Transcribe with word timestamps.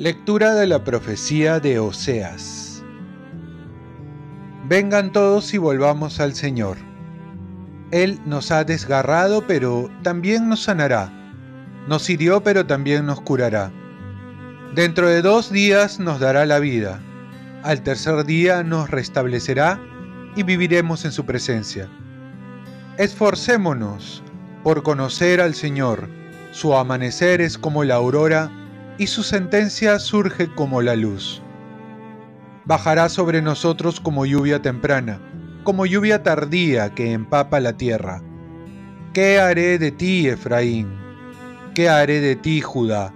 Lectura 0.00 0.54
de 0.54 0.66
la 0.66 0.82
profecía 0.82 1.60
de 1.60 1.78
Oseas. 1.78 2.82
Vengan 4.66 5.12
todos 5.12 5.52
y 5.52 5.58
volvamos 5.58 6.20
al 6.20 6.32
Señor. 6.32 6.78
Él 7.90 8.18
nos 8.24 8.50
ha 8.50 8.64
desgarrado, 8.64 9.46
pero 9.46 9.90
también 10.02 10.48
nos 10.48 10.62
sanará. 10.62 11.12
Nos 11.86 12.08
hirió, 12.08 12.42
pero 12.42 12.64
también 12.64 13.04
nos 13.04 13.20
curará. 13.20 13.70
Dentro 14.74 15.06
de 15.06 15.20
dos 15.20 15.52
días 15.52 16.00
nos 16.00 16.18
dará 16.18 16.46
la 16.46 16.60
vida. 16.60 17.02
Al 17.62 17.82
tercer 17.82 18.24
día 18.24 18.62
nos 18.62 18.88
restablecerá 18.90 19.78
y 20.34 20.44
viviremos 20.44 21.04
en 21.04 21.12
su 21.12 21.26
presencia. 21.26 21.88
Esforcémonos 22.96 24.22
por 24.62 24.82
conocer 24.82 25.42
al 25.42 25.54
Señor. 25.54 26.08
Su 26.52 26.74
amanecer 26.74 27.42
es 27.42 27.58
como 27.58 27.84
la 27.84 27.96
aurora 27.96 28.50
y 28.96 29.08
su 29.08 29.22
sentencia 29.22 29.98
surge 29.98 30.48
como 30.54 30.80
la 30.80 30.96
luz. 30.96 31.42
Bajará 32.64 33.10
sobre 33.10 33.42
nosotros 33.42 34.00
como 34.00 34.24
lluvia 34.24 34.62
temprana, 34.62 35.20
como 35.62 35.84
lluvia 35.84 36.22
tardía 36.22 36.94
que 36.94 37.12
empapa 37.12 37.60
la 37.60 37.76
tierra. 37.76 38.22
¿Qué 39.12 39.38
haré 39.38 39.78
de 39.78 39.90
ti, 39.90 40.28
Efraín? 40.28 40.88
¿Qué 41.74 41.90
haré 41.90 42.20
de 42.20 42.36
ti, 42.36 42.62
Judá? 42.62 43.12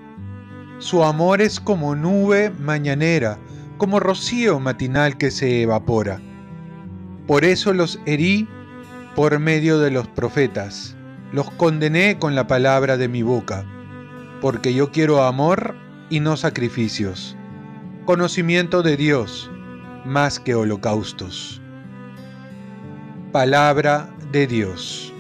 Su 0.81 1.03
amor 1.03 1.41
es 1.41 1.61
como 1.61 1.95
nube 1.95 2.51
mañanera, 2.59 3.39
como 3.79 4.01
rocío 4.01 4.61
matinal 4.61 5.17
que 5.17 5.31
se 5.31 5.63
evapora. 5.63 6.21
Por 7.27 7.45
eso 7.45 7.73
los 7.73 8.01
herí 8.07 8.49
por 9.15 9.39
medio 9.39 9.79
de 9.79 9.91
los 9.91 10.09
profetas, 10.09 10.97
los 11.33 11.51
condené 11.53 12.19
con 12.19 12.35
la 12.35 12.47
palabra 12.47 12.97
de 12.97 13.09
mi 13.09 13.23
boca 13.23 13.65
porque 14.45 14.75
yo 14.75 14.91
quiero 14.91 15.25
amor 15.25 15.75
y 16.11 16.21
no 16.21 16.37
sacrificios, 16.37 17.35
conocimiento 18.05 18.83
de 18.83 18.99
Dios 18.99 19.51
más 20.05 20.39
que 20.39 20.55
holocaustos. 20.55 21.63
Palabra 23.33 24.11
de 24.33 24.47
Dios. 24.47 25.15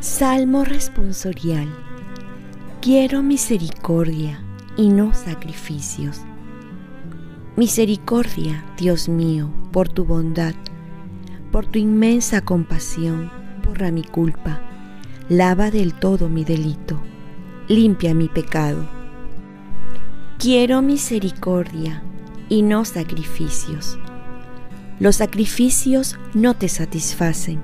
Salmo 0.00 0.66
responsorial. 0.66 1.68
Quiero 2.82 3.22
misericordia 3.22 4.44
y 4.78 4.88
no 4.88 5.12
sacrificios. 5.12 6.22
Misericordia, 7.56 8.64
Dios 8.78 9.10
mío, 9.10 9.50
por 9.72 9.90
tu 9.90 10.06
bondad, 10.06 10.54
por 11.52 11.66
tu 11.66 11.78
inmensa 11.78 12.40
compasión, 12.40 13.30
borra 13.62 13.90
mi 13.90 14.04
culpa 14.04 14.62
lava 15.28 15.70
del 15.70 15.92
todo 15.92 16.30
mi 16.30 16.42
delito, 16.42 16.98
limpia 17.68 18.14
mi 18.14 18.28
pecado. 18.28 18.88
Quiero 20.38 20.80
misericordia 20.80 22.02
y 22.48 22.62
no 22.62 22.86
sacrificios. 22.86 23.98
Los 24.98 25.16
sacrificios 25.16 26.18
no 26.32 26.54
te 26.54 26.68
satisfacen. 26.68 27.60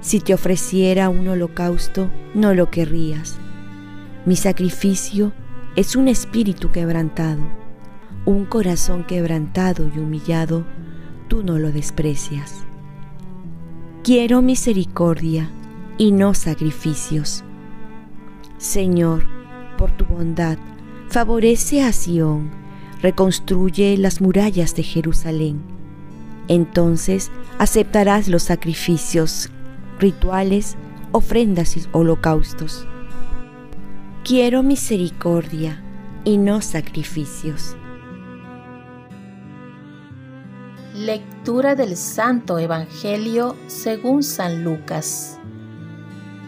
Si 0.00 0.20
te 0.20 0.32
ofreciera 0.32 1.10
un 1.10 1.28
holocausto, 1.28 2.10
no 2.34 2.54
lo 2.54 2.70
querrías. 2.70 3.36
Mi 4.24 4.36
sacrificio 4.36 5.32
es 5.76 5.94
un 5.94 6.08
espíritu 6.08 6.72
quebrantado, 6.72 7.42
un 8.24 8.46
corazón 8.46 9.04
quebrantado 9.04 9.90
y 9.94 9.98
humillado, 9.98 10.64
tú 11.28 11.42
no 11.42 11.58
lo 11.58 11.70
desprecias. 11.70 12.64
Quiero 14.02 14.40
misericordia 14.40 15.50
y 15.98 16.12
no 16.12 16.32
sacrificios. 16.32 17.44
Señor, 18.56 19.24
por 19.76 19.90
tu 19.92 20.06
bondad, 20.06 20.56
favorece 21.08 21.82
a 21.82 21.92
Sión, 21.92 22.50
reconstruye 23.02 23.98
las 23.98 24.22
murallas 24.22 24.74
de 24.74 24.82
Jerusalén. 24.82 25.60
Entonces 26.48 27.30
aceptarás 27.58 28.28
los 28.28 28.44
sacrificios, 28.44 29.50
rituales, 29.98 30.76
ofrendas 31.12 31.76
y 31.76 31.82
holocaustos. 31.92 32.88
Quiero 34.26 34.64
misericordia 34.64 35.80
y 36.24 36.36
no 36.36 36.60
sacrificios. 36.60 37.76
Lectura 40.96 41.76
del 41.76 41.96
Santo 41.96 42.58
Evangelio 42.58 43.54
según 43.68 44.24
San 44.24 44.64
Lucas. 44.64 45.38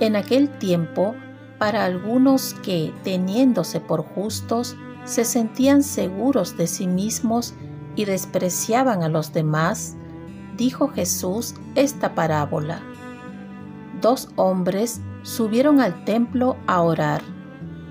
En 0.01 0.17
aquel 0.17 0.49
tiempo, 0.59 1.15
para 1.61 1.85
algunos 1.85 2.55
que, 2.65 2.93
teniéndose 3.05 3.79
por 3.79 4.03
justos, 4.03 4.77
se 5.05 5.25
sentían 5.25 5.85
seguros 5.85 6.57
de 6.57 6.67
sí 6.67 6.89
mismos 6.89 7.55
y 7.95 8.07
despreciaban 8.07 9.05
a 9.05 9.09
los 9.09 9.33
demás, 9.33 9.97
dijo 10.57 10.89
Jesús 10.89 11.55
esta 11.77 12.17
parábola. 12.17 12.83
Dos 14.01 14.31
hombres 14.35 15.01
subieron 15.23 15.81
al 15.81 16.05
templo 16.05 16.57
a 16.67 16.83
orar. 16.83 17.38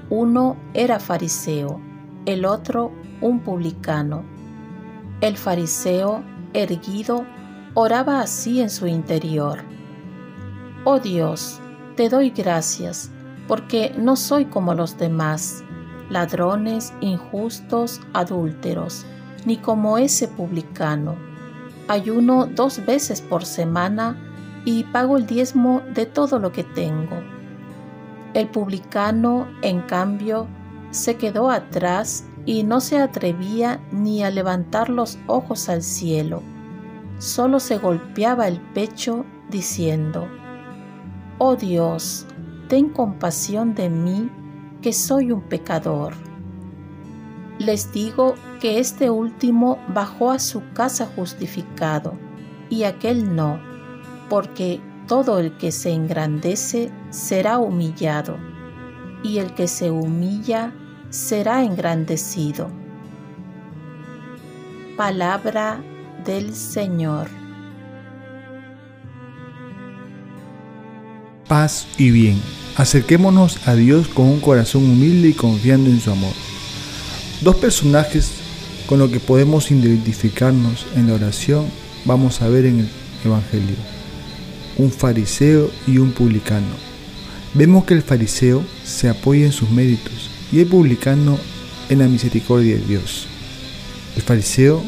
Uno 0.09 0.55
era 0.73 0.99
fariseo, 0.99 1.81
el 2.25 2.45
otro 2.45 2.93
un 3.19 3.41
publicano. 3.41 4.23
El 5.19 5.35
fariseo, 5.35 6.23
erguido, 6.53 7.25
oraba 7.73 8.21
así 8.21 8.61
en 8.61 8.69
su 8.69 8.87
interior. 8.87 9.59
Oh 10.85 10.99
Dios, 10.99 11.59
te 11.97 12.07
doy 12.07 12.29
gracias, 12.29 13.11
porque 13.47 13.93
no 13.97 14.15
soy 14.15 14.45
como 14.45 14.73
los 14.73 14.97
demás, 14.97 15.63
ladrones, 16.09 16.93
injustos, 17.01 17.99
adúlteros, 18.13 19.05
ni 19.45 19.57
como 19.57 19.97
ese 19.97 20.27
publicano. 20.29 21.15
Ayuno 21.89 22.45
dos 22.45 22.85
veces 22.85 23.21
por 23.21 23.43
semana 23.43 24.15
y 24.63 24.85
pago 24.85 25.17
el 25.17 25.25
diezmo 25.25 25.81
de 25.93 26.05
todo 26.05 26.39
lo 26.39 26.51
que 26.51 26.63
tengo. 26.63 27.36
El 28.33 28.49
publicano, 28.49 29.47
en 29.61 29.81
cambio, 29.81 30.47
se 30.91 31.15
quedó 31.17 31.49
atrás 31.49 32.25
y 32.45 32.63
no 32.63 32.79
se 32.79 32.97
atrevía 32.97 33.81
ni 33.91 34.23
a 34.23 34.31
levantar 34.31 34.89
los 34.89 35.19
ojos 35.27 35.69
al 35.69 35.83
cielo. 35.83 36.41
Solo 37.19 37.59
se 37.59 37.77
golpeaba 37.77 38.47
el 38.47 38.59
pecho 38.59 39.25
diciendo, 39.49 40.27
Oh 41.39 41.55
Dios, 41.55 42.25
ten 42.67 42.89
compasión 42.89 43.75
de 43.75 43.89
mí, 43.89 44.29
que 44.81 44.93
soy 44.93 45.31
un 45.31 45.41
pecador. 45.41 46.13
Les 47.59 47.91
digo 47.91 48.35
que 48.61 48.79
este 48.79 49.09
último 49.09 49.79
bajó 49.87 50.31
a 50.31 50.39
su 50.39 50.61
casa 50.73 51.07
justificado, 51.15 52.13
y 52.69 52.83
aquel 52.83 53.35
no, 53.35 53.59
porque 54.29 54.79
todo 55.07 55.39
el 55.39 55.57
que 55.57 55.71
se 55.71 55.91
engrandece 55.91 56.91
será 57.09 57.57
humillado, 57.57 58.37
y 59.23 59.39
el 59.39 59.53
que 59.55 59.67
se 59.67 59.89
humilla 59.89 60.73
será 61.09 61.63
engrandecido. 61.63 62.69
Palabra 64.95 65.81
del 66.25 66.53
Señor. 66.53 67.29
paz 71.47 71.87
y 71.97 72.11
bien. 72.11 72.39
Acerquémonos 72.75 73.67
a 73.67 73.73
Dios 73.73 74.07
con 74.07 74.25
un 74.25 74.39
corazón 74.39 74.83
humilde 74.83 75.29
y 75.29 75.33
confiando 75.33 75.89
en 75.89 75.99
su 75.99 76.11
amor. 76.11 76.33
Dos 77.41 77.55
personajes 77.55 78.31
con 78.87 78.99
los 78.99 79.09
que 79.09 79.19
podemos 79.19 79.71
identificarnos 79.71 80.85
en 80.95 81.07
la 81.07 81.15
oración 81.15 81.65
vamos 82.05 82.41
a 82.41 82.49
ver 82.49 82.65
en 82.65 82.81
el 82.81 82.89
Evangelio. 83.25 83.96
Un 84.77 84.91
fariseo 84.91 85.71
y 85.87 85.97
un 85.97 86.11
publicano. 86.11 86.87
Vemos 87.53 87.85
que 87.85 87.95
el 87.95 88.03
fariseo 88.03 88.63
se 88.83 89.09
apoya 89.09 89.45
en 89.45 89.51
sus 89.51 89.71
méritos 89.71 90.29
y 90.51 90.59
el 90.59 90.67
publicano 90.67 91.37
en 91.89 91.99
la 91.99 92.07
misericordia 92.07 92.75
de 92.75 92.85
Dios. 92.85 93.27
El 94.15 94.21
fariseo 94.21 94.83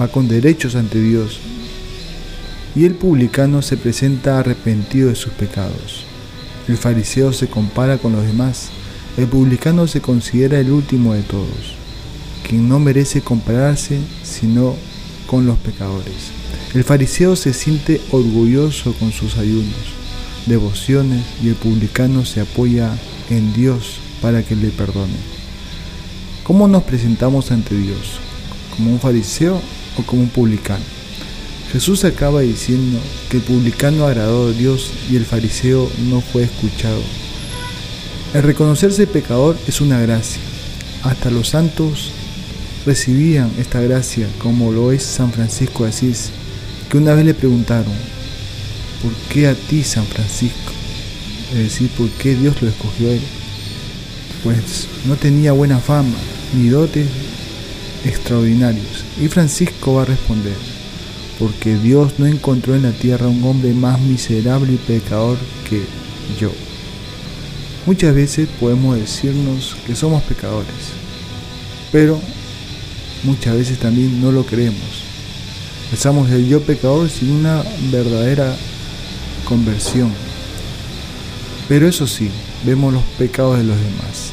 va 0.00 0.08
con 0.08 0.28
derechos 0.28 0.74
ante 0.74 1.00
Dios 1.00 1.40
y 2.74 2.84
el 2.84 2.94
publicano 2.94 3.62
se 3.62 3.76
presenta 3.76 4.38
arrepentido 4.38 5.08
de 5.08 5.14
sus 5.14 5.32
pecados. 5.32 6.04
El 6.68 6.76
fariseo 6.76 7.32
se 7.32 7.48
compara 7.48 7.98
con 7.98 8.12
los 8.12 8.26
demás, 8.26 8.68
el 9.16 9.26
publicano 9.26 9.86
se 9.86 10.00
considera 10.00 10.58
el 10.60 10.70
último 10.70 11.14
de 11.14 11.22
todos, 11.22 11.74
quien 12.46 12.68
no 12.68 12.78
merece 12.78 13.22
compararse 13.22 13.98
sino 14.22 14.74
con 15.26 15.46
los 15.46 15.56
pecadores. 15.58 16.35
El 16.76 16.84
fariseo 16.84 17.36
se 17.36 17.54
siente 17.54 18.02
orgulloso 18.10 18.92
con 18.92 19.10
sus 19.10 19.38
ayunos, 19.38 19.72
devociones 20.44 21.24
y 21.42 21.48
el 21.48 21.54
publicano 21.54 22.26
se 22.26 22.42
apoya 22.42 22.94
en 23.30 23.54
Dios 23.54 23.94
para 24.20 24.42
que 24.42 24.54
le 24.54 24.68
perdone. 24.68 25.16
¿Cómo 26.44 26.68
nos 26.68 26.82
presentamos 26.82 27.50
ante 27.50 27.74
Dios? 27.74 28.18
¿Como 28.76 28.92
un 28.92 29.00
fariseo 29.00 29.58
o 29.96 30.02
como 30.02 30.20
un 30.20 30.28
publicano. 30.28 30.84
Jesús 31.72 32.04
acaba 32.04 32.42
diciendo 32.42 32.98
que 33.30 33.38
el 33.38 33.42
publicano 33.42 34.04
agradó 34.04 34.48
a 34.48 34.52
Dios 34.52 34.92
y 35.10 35.16
el 35.16 35.24
fariseo 35.24 35.90
no 36.10 36.20
fue 36.20 36.42
escuchado. 36.42 37.00
El 38.34 38.42
reconocerse 38.42 39.06
pecador 39.06 39.56
es 39.66 39.80
una 39.80 39.98
gracia. 39.98 40.42
Hasta 41.04 41.30
los 41.30 41.48
santos 41.48 42.12
recibían 42.84 43.50
esta 43.58 43.80
gracia, 43.80 44.28
como 44.36 44.72
lo 44.72 44.92
es 44.92 45.04
San 45.04 45.32
Francisco 45.32 45.84
de 45.84 45.88
Asís, 45.88 46.32
que 46.88 46.98
una 46.98 47.14
vez 47.14 47.24
le 47.24 47.34
preguntaron, 47.34 47.92
¿por 49.02 49.12
qué 49.30 49.48
a 49.48 49.54
ti 49.54 49.82
San 49.82 50.04
Francisco? 50.06 50.72
Es 51.52 51.58
decir, 51.58 51.88
¿por 51.90 52.08
qué 52.10 52.34
Dios 52.34 52.60
lo 52.62 52.68
escogió 52.68 53.08
a 53.08 53.12
él? 53.12 53.22
Pues 54.42 54.88
no 55.06 55.16
tenía 55.16 55.52
buena 55.52 55.78
fama 55.78 56.16
ni 56.54 56.68
dotes 56.68 57.06
extraordinarios. 58.04 59.04
Y 59.20 59.28
Francisco 59.28 59.94
va 59.94 60.02
a 60.02 60.06
responder, 60.06 60.56
porque 61.38 61.76
Dios 61.76 62.14
no 62.18 62.26
encontró 62.26 62.74
en 62.74 62.82
la 62.82 62.92
tierra 62.92 63.26
un 63.28 63.42
hombre 63.44 63.72
más 63.72 64.00
miserable 64.00 64.74
y 64.74 64.76
pecador 64.76 65.38
que 65.68 65.82
yo. 66.40 66.52
Muchas 67.86 68.14
veces 68.14 68.48
podemos 68.58 68.96
decirnos 68.96 69.76
que 69.86 69.94
somos 69.94 70.22
pecadores, 70.24 70.74
pero 71.92 72.20
muchas 73.22 73.56
veces 73.56 73.78
también 73.78 74.20
no 74.20 74.32
lo 74.32 74.44
creemos. 74.44 75.05
Pensamos 75.90 76.30
el 76.30 76.48
yo 76.48 76.62
pecador 76.62 77.08
sin 77.08 77.30
una 77.30 77.62
verdadera 77.90 78.56
conversión. 79.44 80.12
Pero 81.68 81.88
eso 81.88 82.06
sí, 82.06 82.30
vemos 82.64 82.92
los 82.92 83.02
pecados 83.18 83.58
de 83.58 83.64
los 83.64 83.76
demás. 83.76 84.32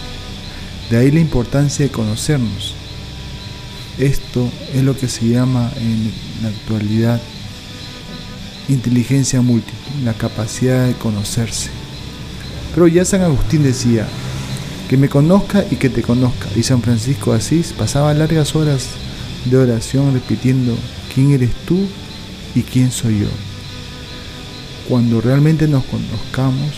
De 0.90 0.98
ahí 0.98 1.12
la 1.12 1.20
importancia 1.20 1.86
de 1.86 1.92
conocernos. 1.92 2.76
Esto 3.98 4.50
es 4.74 4.84
lo 4.84 4.98
que 4.98 5.08
se 5.08 5.28
llama 5.28 5.72
en 5.78 6.12
la 6.42 6.50
actualidad 6.50 7.22
inteligencia 8.70 9.42
múltiple, 9.42 10.04
la 10.04 10.14
capacidad 10.14 10.88
de 10.88 10.94
conocerse. 10.94 11.70
Pero 12.74 12.88
ya 12.88 13.06
San 13.06 13.22
Agustín 13.22 13.62
decía, 13.62 14.08
que 14.90 14.98
me 14.98 15.10
conozca 15.10 15.66
y 15.72 15.78
que 15.78 15.90
te 15.90 16.02
conozca. 16.02 16.48
Y 16.56 16.64
San 16.64 16.82
Francisco 16.82 17.32
de 17.32 17.38
Asís 17.38 17.74
pasaba 17.74 18.14
largas 18.14 18.56
horas 18.56 18.90
de 19.46 19.58
oración 19.58 20.14
repitiendo, 20.14 20.76
¿quién 21.14 21.32
eres 21.32 21.52
tú 21.66 21.80
y 22.56 22.62
quién 22.62 22.92
soy 22.92 23.22
yo? 23.22 23.28
Cuando 24.88 25.22
realmente 25.22 25.68
nos 25.68 25.84
conozcamos, 25.86 26.72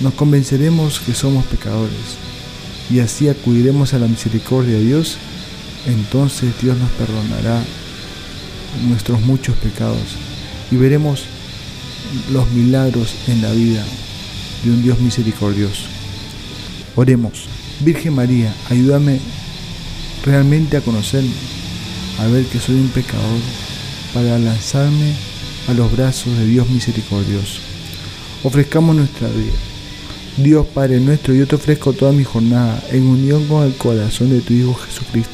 nos 0.00 0.14
convenceremos 0.14 1.00
que 1.00 1.14
somos 1.14 1.44
pecadores 1.46 2.16
y 2.90 3.00
así 3.00 3.28
acudiremos 3.28 3.92
a 3.94 3.98
la 3.98 4.06
misericordia 4.06 4.74
de 4.74 4.84
Dios, 4.84 5.18
entonces 5.86 6.52
Dios 6.62 6.76
nos 6.78 6.90
perdonará 6.92 7.62
nuestros 8.88 9.20
muchos 9.22 9.56
pecados 9.56 10.16
y 10.70 10.76
veremos 10.76 11.24
los 12.32 12.50
milagros 12.52 13.14
en 13.26 13.42
la 13.42 13.52
vida 13.52 13.84
de 14.64 14.70
un 14.70 14.82
Dios 14.82 14.98
misericordioso. 15.00 15.84
Oremos, 16.96 17.44
Virgen 17.80 18.14
María, 18.14 18.54
ayúdame 18.70 19.20
realmente 20.24 20.76
a 20.76 20.80
conocerme, 20.80 21.30
a 22.18 22.26
ver 22.26 22.44
que 22.46 22.58
soy 22.58 22.76
un 22.76 22.88
pecador, 22.88 23.40
para 24.14 24.38
lanzarme 24.38 25.12
a 25.68 25.74
los 25.74 25.90
brazos 25.92 26.36
de 26.38 26.46
Dios 26.46 26.68
misericordioso. 26.70 27.60
Ofrezcamos 28.42 28.96
nuestra 28.96 29.28
vida. 29.28 29.52
Dios 30.36 30.66
Padre 30.66 31.00
nuestro, 31.00 31.34
yo 31.34 31.46
te 31.46 31.56
ofrezco 31.56 31.92
toda 31.92 32.12
mi 32.12 32.24
jornada 32.24 32.82
en 32.90 33.06
unión 33.06 33.44
con 33.46 33.66
el 33.66 33.74
corazón 33.74 34.30
de 34.30 34.40
tu 34.40 34.54
Hijo 34.54 34.74
Jesucristo, 34.74 35.30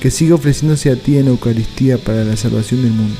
que 0.00 0.10
siga 0.10 0.34
ofreciéndose 0.34 0.90
a 0.90 0.96
ti 0.96 1.18
en 1.18 1.28
Eucaristía 1.28 1.98
para 1.98 2.24
la 2.24 2.36
salvación 2.36 2.82
del 2.82 2.92
mundo. 2.92 3.16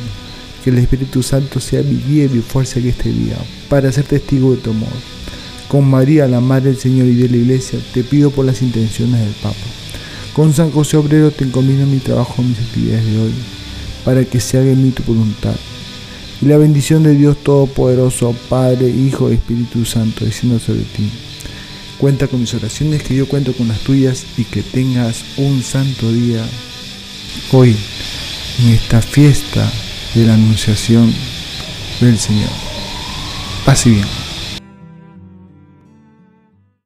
Que 0.64 0.70
el 0.70 0.78
Espíritu 0.78 1.22
Santo 1.22 1.60
sea 1.60 1.82
mi 1.82 1.96
guía 1.96 2.24
y 2.24 2.28
mi 2.28 2.42
fuerza 2.42 2.78
en 2.78 2.88
este 2.88 3.10
día, 3.10 3.36
para 3.68 3.92
ser 3.92 4.04
testigo 4.04 4.52
de 4.52 4.58
tu 4.58 4.70
amor 4.70 4.88
con 5.70 5.88
María, 5.88 6.26
la 6.26 6.40
Madre 6.40 6.70
del 6.70 6.80
Señor 6.80 7.06
y 7.06 7.14
de 7.14 7.28
la 7.28 7.36
Iglesia, 7.36 7.78
te 7.94 8.02
pido 8.02 8.32
por 8.32 8.44
las 8.44 8.60
intenciones 8.60 9.20
del 9.20 9.34
Papa. 9.34 9.79
Con 10.34 10.54
San 10.54 10.70
José 10.70 10.96
Obrero 10.96 11.30
te 11.30 11.44
encomiendo 11.44 11.86
mi 11.86 11.98
trabajo, 11.98 12.42
mis 12.42 12.58
actividades 12.58 13.04
de 13.04 13.18
hoy, 13.20 13.32
para 14.04 14.24
que 14.24 14.40
se 14.40 14.58
haga 14.58 14.70
en 14.70 14.82
mí 14.82 14.90
tu 14.90 15.02
voluntad. 15.02 15.54
Y 16.40 16.46
la 16.46 16.56
bendición 16.56 17.02
de 17.02 17.14
Dios 17.14 17.36
Todopoderoso, 17.42 18.34
Padre, 18.48 18.88
Hijo 18.88 19.30
y 19.30 19.34
Espíritu 19.34 19.84
Santo, 19.84 20.24
descienda 20.24 20.58
sobre 20.58 20.80
ti. 20.80 21.10
Cuenta 21.98 22.28
con 22.28 22.40
mis 22.40 22.54
oraciones, 22.54 23.02
que 23.02 23.14
yo 23.14 23.28
cuento 23.28 23.52
con 23.52 23.68
las 23.68 23.80
tuyas 23.80 24.24
y 24.38 24.44
que 24.44 24.62
tengas 24.62 25.22
un 25.36 25.62
santo 25.62 26.10
día 26.10 26.42
hoy, 27.52 27.76
en 28.60 28.68
esta 28.70 29.02
fiesta 29.02 29.70
de 30.14 30.26
la 30.26 30.34
Anunciación 30.34 31.12
del 32.00 32.18
Señor. 32.18 32.50
Paz 33.66 33.84
y 33.86 33.90
bien. 33.90 34.29